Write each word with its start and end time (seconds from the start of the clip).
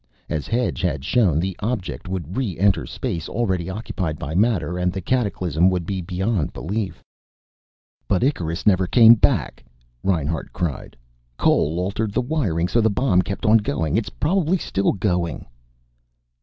As 0.29 0.47
Hedge 0.47 0.81
had 0.81 1.05
shown, 1.05 1.39
the 1.39 1.55
object 1.59 2.07
would 2.07 2.35
re 2.35 2.57
enter 2.57 2.87
space 2.87 3.29
already 3.29 3.69
occupied 3.69 4.17
by 4.17 4.33
matter, 4.33 4.79
and 4.79 4.91
the 4.91 4.99
cataclysm 4.99 5.69
would 5.69 5.85
be 5.85 6.01
beyond 6.01 6.53
belief." 6.53 7.03
"But 8.07 8.23
Icarus 8.23 8.65
never 8.65 8.87
came 8.87 9.13
back," 9.13 9.63
Reinhart 10.03 10.51
cried. 10.53 10.97
"Cole 11.37 11.79
altered 11.79 12.13
the 12.13 12.21
wiring 12.21 12.67
so 12.67 12.81
the 12.81 12.89
bomb 12.89 13.21
kept 13.21 13.45
on 13.45 13.57
going. 13.57 13.95
It's 13.95 14.09
probably 14.09 14.57
still 14.57 14.91
going." 14.93 15.45